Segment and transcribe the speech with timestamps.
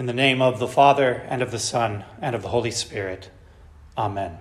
[0.00, 3.28] In the name of the Father, and of the Son, and of the Holy Spirit.
[3.98, 4.38] Amen.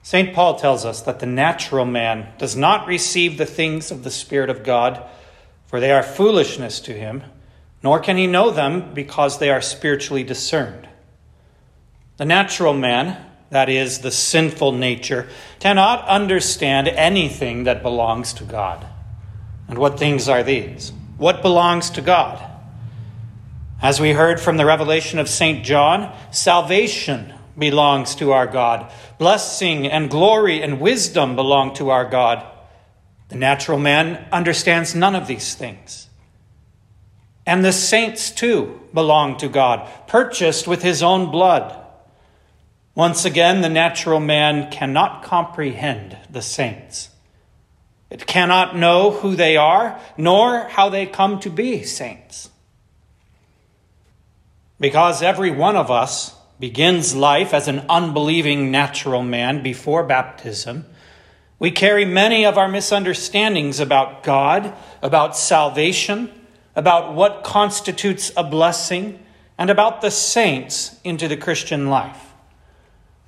[0.00, 0.32] St.
[0.32, 4.48] Paul tells us that the natural man does not receive the things of the Spirit
[4.48, 5.02] of God,
[5.66, 7.24] for they are foolishness to him,
[7.82, 10.88] nor can he know them because they are spiritually discerned.
[12.16, 15.28] The natural man, that is, the sinful nature,
[15.58, 18.86] cannot understand anything that belongs to God.
[19.66, 20.92] And what things are these?
[21.16, 22.53] What belongs to God?
[23.84, 25.62] As we heard from the revelation of St.
[25.62, 28.90] John, salvation belongs to our God.
[29.18, 32.46] Blessing and glory and wisdom belong to our God.
[33.28, 36.08] The natural man understands none of these things.
[37.44, 41.78] And the saints, too, belong to God, purchased with his own blood.
[42.94, 47.10] Once again, the natural man cannot comprehend the saints.
[48.08, 52.48] It cannot know who they are, nor how they come to be saints.
[54.80, 60.86] Because every one of us begins life as an unbelieving natural man before baptism,
[61.58, 66.30] we carry many of our misunderstandings about God, about salvation,
[66.74, 69.18] about what constitutes a blessing,
[69.56, 72.34] and about the saints into the Christian life.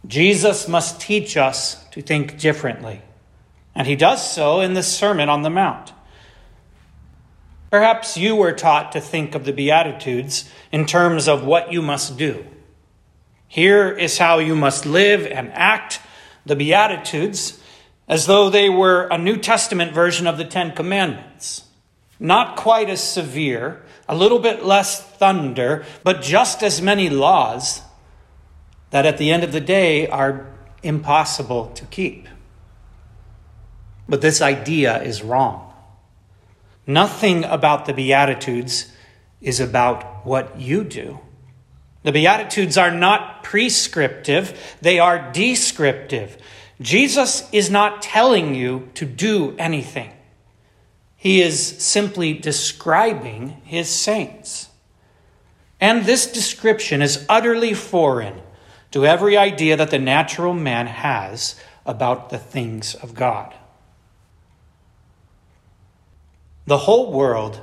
[0.06, 3.02] Jesus must teach us to think differently,
[3.74, 5.92] and he does so in the Sermon on the Mount.
[7.76, 12.16] Perhaps you were taught to think of the Beatitudes in terms of what you must
[12.16, 12.46] do.
[13.48, 16.00] Here is how you must live and act.
[16.46, 17.60] The Beatitudes,
[18.08, 21.64] as though they were a New Testament version of the Ten Commandments.
[22.18, 27.82] Not quite as severe, a little bit less thunder, but just as many laws
[28.88, 30.46] that at the end of the day are
[30.82, 32.26] impossible to keep.
[34.08, 35.65] But this idea is wrong.
[36.86, 38.92] Nothing about the Beatitudes
[39.40, 41.20] is about what you do.
[42.04, 46.38] The Beatitudes are not prescriptive, they are descriptive.
[46.80, 50.12] Jesus is not telling you to do anything,
[51.16, 54.68] He is simply describing His saints.
[55.80, 58.40] And this description is utterly foreign
[58.92, 63.52] to every idea that the natural man has about the things of God.
[66.66, 67.60] The whole world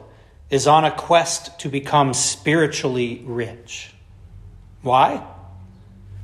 [0.50, 3.94] is on a quest to become spiritually rich.
[4.82, 5.26] Why?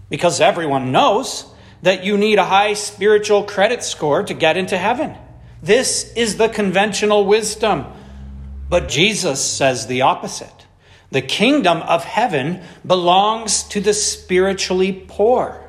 [0.09, 1.45] Because everyone knows
[1.81, 5.15] that you need a high spiritual credit score to get into heaven.
[5.61, 7.85] This is the conventional wisdom.
[8.69, 10.67] But Jesus says the opposite.
[11.11, 15.65] The kingdom of heaven belongs to the spiritually poor.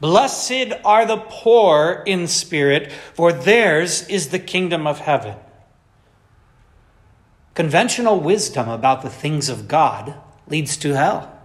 [0.00, 5.34] Blessed are the poor in spirit, for theirs is the kingdom of heaven.
[7.58, 10.14] Conventional wisdom about the things of God
[10.46, 11.36] leads to hell.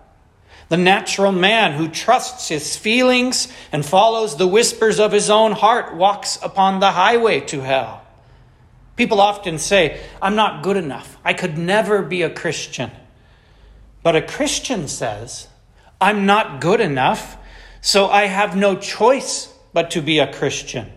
[0.69, 5.95] The natural man who trusts his feelings and follows the whispers of his own heart
[5.95, 8.05] walks upon the highway to hell.
[8.95, 11.17] People often say, I'm not good enough.
[11.25, 12.91] I could never be a Christian.
[14.03, 15.47] But a Christian says,
[15.99, 17.37] I'm not good enough,
[17.81, 20.91] so I have no choice but to be a Christian.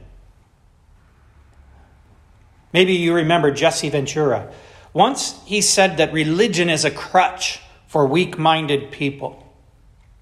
[2.74, 4.52] Maybe you remember Jesse Ventura
[4.96, 9.46] once he said that religion is a crutch for weak minded people.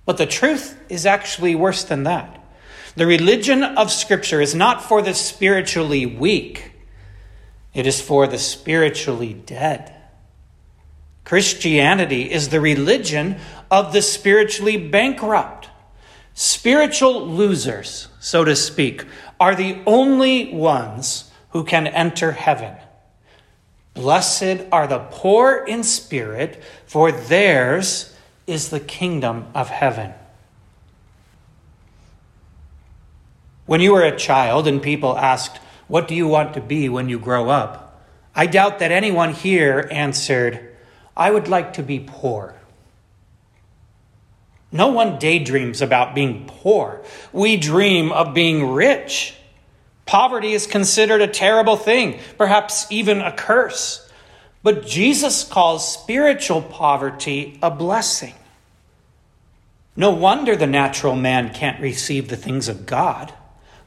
[0.04, 2.44] But the truth is actually worse than that.
[2.96, 6.72] The religion of Scripture is not for the spiritually weak,
[7.72, 9.94] it is for the spiritually dead.
[11.22, 13.36] Christianity is the religion
[13.70, 15.68] of the spiritually bankrupt.
[16.34, 19.04] Spiritual losers, so to speak,
[19.38, 22.74] are the only ones who can enter heaven.
[23.94, 28.14] Blessed are the poor in spirit, for theirs
[28.46, 30.12] is the kingdom of heaven.
[33.66, 37.08] When you were a child and people asked, What do you want to be when
[37.08, 38.02] you grow up?
[38.34, 40.74] I doubt that anyone here answered,
[41.16, 42.56] I would like to be poor.
[44.72, 47.04] No one daydreams about being poor.
[47.32, 49.34] We dream of being rich.
[50.06, 54.10] Poverty is considered a terrible thing, perhaps even a curse.
[54.62, 58.34] But Jesus calls spiritual poverty a blessing.
[59.96, 63.32] No wonder the natural man can't receive the things of God.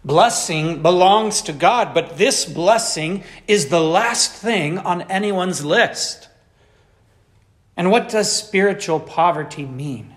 [0.05, 6.29] Blessing belongs to God, but this blessing is the last thing on anyone's list.
[7.75, 10.13] And what does spiritual poverty mean?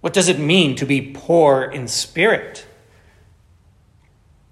[0.00, 2.66] What does it mean to be poor in spirit?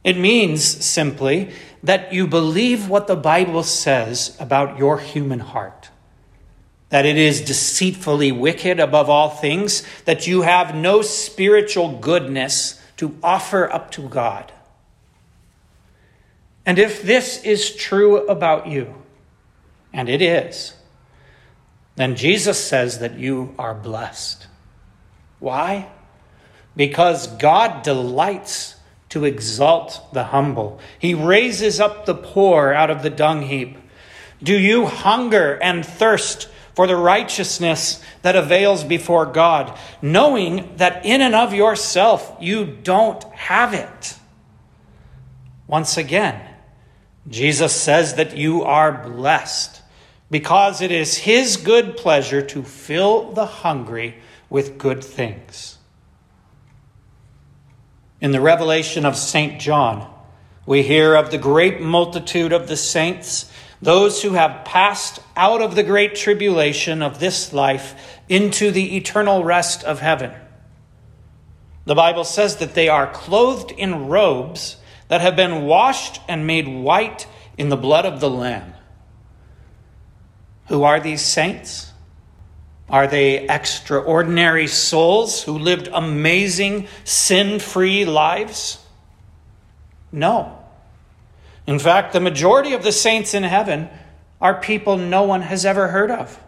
[0.07, 1.51] It means simply
[1.83, 5.91] that you believe what the Bible says about your human heart.
[6.89, 13.17] that it is deceitfully wicked above all things, that you have no spiritual goodness to
[13.23, 14.53] offer up to God.
[16.65, 18.95] And if this is true about you,
[19.93, 20.75] and it is,
[21.97, 24.47] then Jesus says that you are blessed.
[25.39, 25.89] Why?
[26.77, 28.76] Because God delights
[29.09, 30.81] to exalt the humble.
[30.99, 33.79] He raises up the poor out of the dung heap.
[34.43, 41.23] Do you hunger and thirst for the righteousness that avails before God, knowing that in
[41.23, 44.19] and of yourself you don't have it?
[45.67, 46.41] Once again,
[47.29, 49.83] Jesus says that you are blessed
[50.31, 54.17] because it is His good pleasure to fill the hungry
[54.51, 55.76] with good things.
[58.21, 59.61] In the revelation of St.
[59.61, 60.11] John,
[60.65, 63.51] we hear of the great multitude of the saints,
[63.83, 69.45] those who have passed out of the great tribulation of this life into the eternal
[69.45, 70.33] rest of heaven.
[71.85, 74.79] The Bible says that they are clothed in robes
[75.09, 78.75] that have been washed and made white in the blood of the Lamb.
[80.69, 81.93] Who are these saints?
[82.89, 88.79] Are they extraordinary souls who lived amazing, sin free lives?
[90.13, 90.59] No.
[91.67, 93.89] In fact, the majority of the saints in heaven
[94.41, 96.41] are people no one has ever heard of.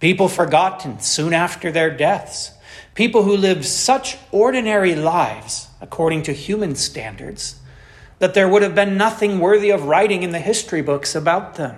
[0.00, 2.52] People forgotten soon after their deaths.
[2.94, 7.56] People who lived such ordinary lives, according to human standards,
[8.18, 11.76] that there would have been nothing worthy of writing in the history books about them.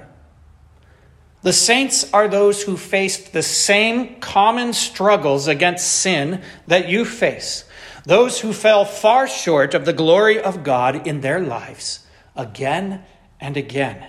[1.43, 7.65] The saints are those who faced the same common struggles against sin that you face,
[8.05, 12.07] those who fell far short of the glory of God in their lives
[12.37, 13.03] again
[13.41, 14.07] and again.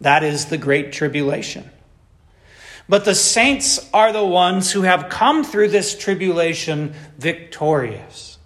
[0.00, 1.70] That is the great tribulation.
[2.88, 8.38] But the saints are the ones who have come through this tribulation victorious.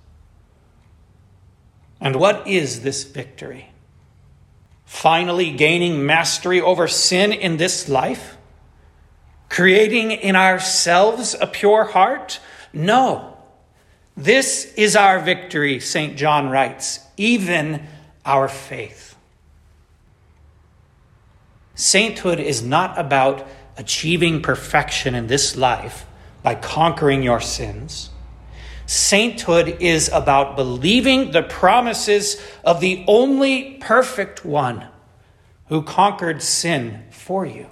[2.00, 3.71] And what is this victory?
[4.92, 8.36] Finally, gaining mastery over sin in this life?
[9.48, 12.38] Creating in ourselves a pure heart?
[12.74, 13.38] No.
[14.18, 16.16] This is our victory, St.
[16.16, 17.84] John writes, even
[18.26, 19.16] our faith.
[21.74, 23.48] Sainthood is not about
[23.78, 26.04] achieving perfection in this life
[26.42, 28.10] by conquering your sins.
[28.92, 34.86] Sainthood is about believing the promises of the only perfect one
[35.68, 37.68] who conquered sin for you.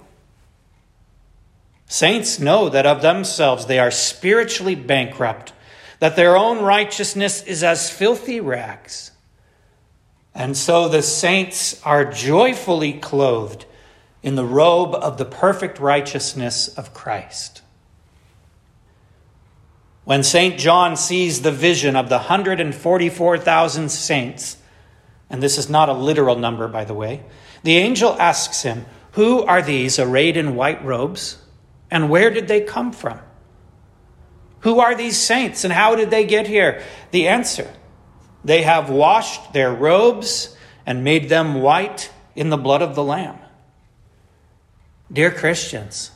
[1.85, 5.53] Saints know that of themselves they are spiritually bankrupt,
[5.99, 9.11] that their own righteousness is as filthy rags.
[10.33, 13.65] And so the saints are joyfully clothed
[14.23, 17.60] in the robe of the perfect righteousness of Christ.
[20.03, 20.59] When St.
[20.59, 24.57] John sees the vision of the 144,000 saints,
[25.29, 27.23] and this is not a literal number, by the way,
[27.63, 31.37] the angel asks him, Who are these arrayed in white robes,
[31.91, 33.19] and where did they come from?
[34.61, 36.81] Who are these saints, and how did they get here?
[37.11, 37.71] The answer
[38.43, 40.55] they have washed their robes
[40.85, 43.37] and made them white in the blood of the Lamb.
[45.13, 46.11] Dear Christians,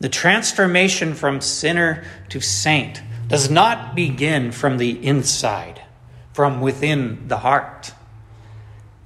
[0.00, 3.00] the transformation from sinner to saint
[3.32, 5.80] does not begin from the inside,
[6.34, 7.94] from within the heart.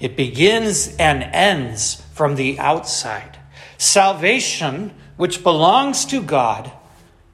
[0.00, 3.38] It begins and ends from the outside.
[3.78, 6.73] Salvation, which belongs to God,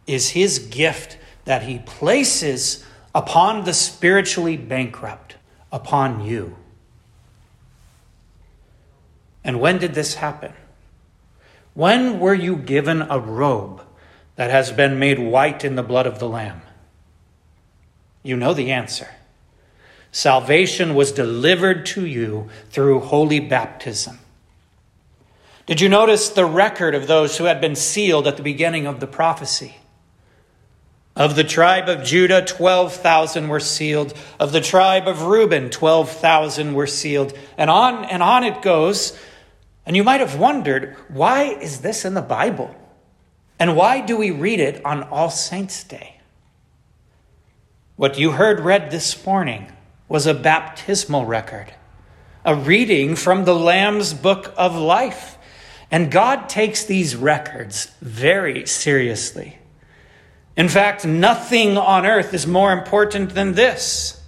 [0.07, 2.85] is his gift that he places
[3.15, 5.37] upon the spiritually bankrupt,
[5.73, 6.57] upon you.
[9.43, 10.53] And when did this happen?
[11.73, 13.81] When were you given a robe
[14.37, 16.61] that has been made white in the blood of the Lamb?
[18.23, 19.09] You know the answer.
[20.11, 24.19] Salvation was delivered to you through holy baptism.
[25.67, 29.01] Did you notice the record of those who had been sealed at the beginning of
[29.01, 29.77] the prophecy?
[31.15, 34.15] Of the tribe of Judah, 12,000 were sealed.
[34.41, 37.37] Of the tribe of Reuben, 12,000 were sealed.
[37.59, 39.19] And on and on it goes.
[39.85, 42.75] And you might have wondered, why is this in the Bible?
[43.59, 46.21] And why do we read it on All Saints' Day?
[48.03, 49.71] What you heard read this morning
[50.09, 51.73] was a baptismal record,
[52.45, 55.39] a reading from the Lamb's book of life.
[55.89, 59.59] And God takes these records very seriously.
[60.57, 64.21] In fact, nothing on earth is more important than this.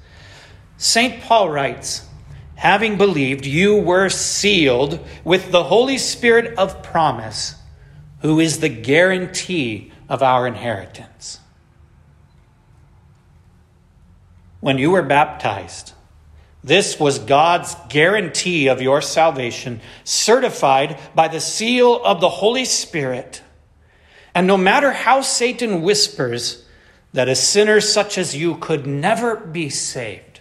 [0.77, 1.21] St.
[1.23, 2.07] Paul writes,
[2.55, 7.57] having believed, you were sealed with the Holy Spirit of promise
[8.21, 11.41] who is the guarantee of our inheritance.
[14.65, 15.93] When you were baptized,
[16.63, 23.43] this was God's guarantee of your salvation, certified by the seal of the Holy Spirit.
[24.35, 26.65] And no matter how Satan whispers
[27.13, 30.41] that a sinner such as you could never be saved,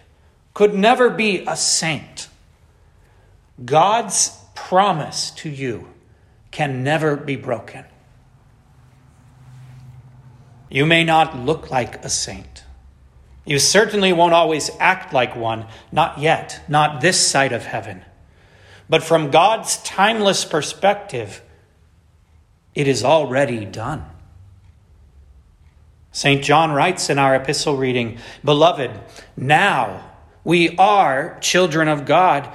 [0.54, 2.28] could never be a saint,
[3.62, 5.90] God's promise to you
[6.50, 7.84] can never be broken.
[10.70, 12.53] You may not look like a saint.
[13.46, 18.02] You certainly won't always act like one, not yet, not this side of heaven.
[18.88, 21.42] But from God's timeless perspective,
[22.74, 24.04] it is already done.
[26.12, 26.42] St.
[26.42, 28.90] John writes in our epistle reading Beloved,
[29.36, 32.48] now we are children of God,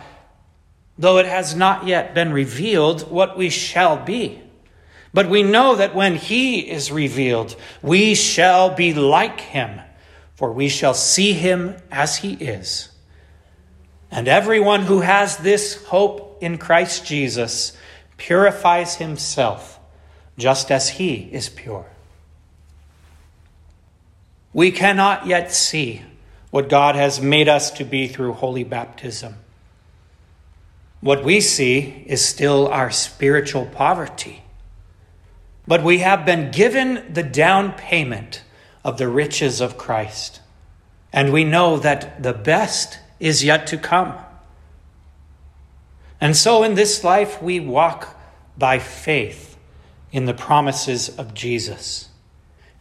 [0.97, 4.41] though it has not yet been revealed what we shall be.
[5.13, 9.81] But we know that when He is revealed, we shall be like Him
[10.39, 12.87] for we shall see him as he is.
[14.09, 17.75] And everyone who has this hope in Christ Jesus
[18.15, 19.81] purifies himself
[20.37, 21.87] just as he is pure.
[24.53, 26.03] We cannot yet see
[26.51, 29.35] what God has made us to be through holy baptism.
[31.01, 34.43] What we see is still our spiritual poverty.
[35.67, 38.43] But we have been given the down payment
[38.83, 40.41] of the riches of Christ.
[41.11, 44.15] And we know that the best is yet to come.
[46.21, 48.15] And so in this life, we walk
[48.57, 49.57] by faith
[50.11, 52.09] in the promises of Jesus.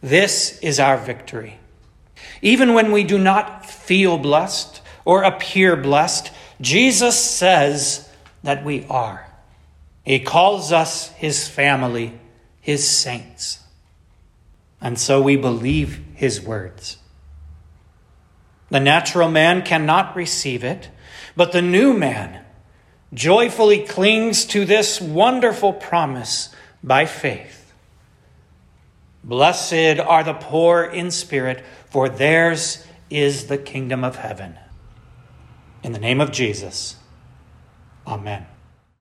[0.01, 1.57] This is our victory.
[2.41, 8.09] Even when we do not feel blessed or appear blessed, Jesus says
[8.43, 9.25] that we are.
[10.03, 12.19] He calls us his family,
[12.61, 13.59] his saints.
[14.81, 16.97] And so we believe his words.
[18.69, 20.89] The natural man cannot receive it,
[21.35, 22.45] but the new man
[23.13, 27.73] joyfully clings to this wonderful promise by faith.
[29.23, 34.57] Blessed are the poor in spirit, for theirs is the kingdom of heaven.
[35.83, 36.95] In the name of Jesus,
[38.05, 38.45] amen.